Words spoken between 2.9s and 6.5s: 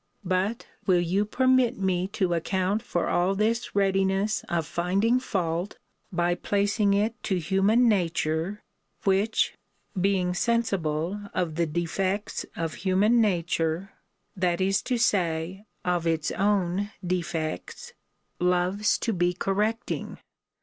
all this readiness of finding fault, by